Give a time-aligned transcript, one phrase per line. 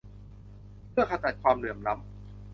[0.91, 2.05] เพื่อขจัดความเหลื่อมล้ำ